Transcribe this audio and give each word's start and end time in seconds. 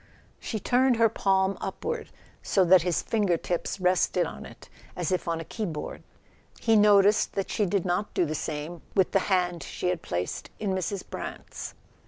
She 0.39 0.59
turned 0.59 0.95
her 0.95 1.09
palm 1.09 1.59
upward, 1.61 2.09
so 2.41 2.65
that 2.65 2.81
his 2.81 3.03
finger 3.03 3.37
tips 3.37 3.79
rested 3.79 4.25
on 4.25 4.47
it 4.47 4.67
as 4.95 5.11
if 5.11 5.27
on 5.27 5.39
a 5.39 5.45
keyboard; 5.45 6.01
he 6.59 6.75
noticed 6.75 7.33
that 7.33 7.51
she 7.51 7.67
did 7.67 7.85
not 7.85 8.11
do 8.15 8.25
the 8.25 8.33
same 8.33 8.81
with 8.95 9.11
the 9.11 9.19
hand 9.29 9.61
she 9.61 9.89
had 9.89 10.01
placed 10.01 10.49
in 10.57 10.71
Mrs. 10.71 11.07
Brant's. 11.07 11.75